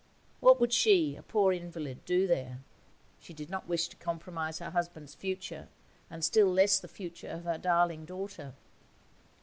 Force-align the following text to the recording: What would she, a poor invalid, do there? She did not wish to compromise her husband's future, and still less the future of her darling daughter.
What 0.39 0.59
would 0.59 0.73
she, 0.73 1.15
a 1.15 1.21
poor 1.21 1.53
invalid, 1.53 2.03
do 2.05 2.25
there? 2.25 2.63
She 3.19 3.35
did 3.35 3.51
not 3.51 3.67
wish 3.67 3.87
to 3.89 3.95
compromise 3.95 4.57
her 4.57 4.71
husband's 4.71 5.13
future, 5.13 5.67
and 6.09 6.25
still 6.25 6.51
less 6.51 6.79
the 6.79 6.87
future 6.87 7.29
of 7.29 7.43
her 7.43 7.59
darling 7.59 8.05
daughter. 8.05 8.55